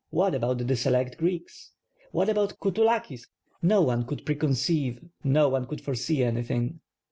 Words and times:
What 0.09 0.33
about 0.33 0.65
the 0.65 0.75
select 0.75 1.19
Greeks? 1.19 1.73
What 2.11 2.27
about 2.27 2.59
Coutoulakis? 2.59 3.27
No 3.61 3.83
one 3.83 4.03
could 4.07 4.25
preconceive, 4.25 4.97
no 5.23 5.49
one 5.49 5.67
could 5.67 5.81
foresee 5.81 6.23
anything. 6.23 6.79